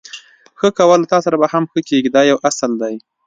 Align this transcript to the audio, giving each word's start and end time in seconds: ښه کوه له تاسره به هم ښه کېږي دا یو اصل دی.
ښه 0.59 0.69
کوه 0.77 0.95
له 1.01 1.07
تاسره 1.13 1.35
به 1.41 1.47
هم 1.53 1.63
ښه 1.71 1.79
کېږي 1.89 2.09
دا 2.11 2.21
یو 2.31 2.37
اصل 2.49 2.71
دی. 2.81 2.95